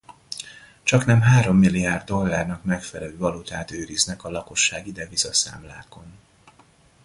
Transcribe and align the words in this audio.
Csaknem 0.83 1.21
hárommilliárd 1.21 2.07
dollárnak 2.07 2.63
megfelelő 2.63 3.17
valutát 3.17 3.71
őriznek 3.71 4.23
a 4.23 4.29
lakossági 4.29 4.91
devizaszámlákon 4.91 6.13